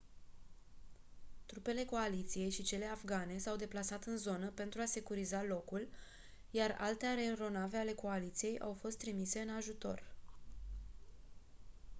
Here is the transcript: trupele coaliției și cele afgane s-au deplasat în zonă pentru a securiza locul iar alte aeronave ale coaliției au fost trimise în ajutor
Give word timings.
trupele 1.45 1.85
coaliției 1.85 2.49
și 2.49 2.63
cele 2.63 2.85
afgane 2.85 3.37
s-au 3.37 3.55
deplasat 3.55 4.03
în 4.03 4.17
zonă 4.17 4.49
pentru 4.49 4.81
a 4.81 4.85
securiza 4.85 5.43
locul 5.43 5.87
iar 6.51 6.75
alte 6.79 7.05
aeronave 7.05 7.77
ale 7.77 7.93
coaliției 7.93 8.59
au 8.59 8.73
fost 8.73 8.97
trimise 8.97 9.39
în 9.41 9.49
ajutor 9.49 10.03